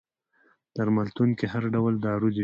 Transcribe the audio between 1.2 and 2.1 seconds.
کي هر ډول